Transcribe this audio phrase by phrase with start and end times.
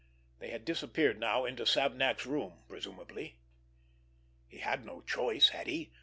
[0.39, 3.37] They had disappeared now into Savnak's room, presumably.
[4.47, 5.91] He had no choice, had he?